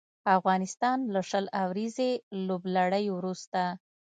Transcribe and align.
افغانستان 0.37 0.97
له 1.13 1.21
شل 1.29 1.45
اوريزې 1.63 2.11
لوبلړۍ 2.47 3.05
وروسته 3.11 3.61